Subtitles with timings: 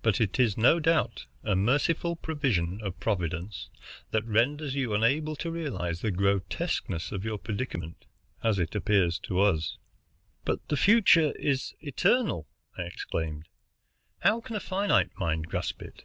[0.00, 3.68] But it is no doubt a merciful provision of Providence
[4.12, 8.06] that renders you unable to realize the grotesqueness of your predicament,
[8.42, 9.76] as it appears to us."
[10.46, 13.46] "But the future is eternal!" I exclaimed.
[14.20, 16.04] "How can a finite mind grasp it?"